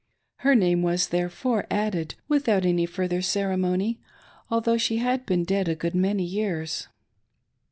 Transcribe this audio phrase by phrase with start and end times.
[0.37, 3.99] Her name was,, therefore, added without any further ceremony,
[4.49, 6.87] although she had been dead a good many years.